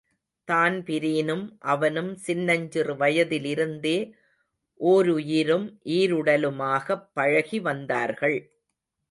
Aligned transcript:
தான்பிரீனும் 0.47 1.43
அவனும் 1.65 2.15
சின்னஞ்சிறு 2.17 2.95
வயதிலிருந்தே 2.95 3.95
ஓருயிரும் 4.79 5.67
ஈருடலுமாகப் 5.91 7.05
பழகிவந்தார்கள். 7.15 8.37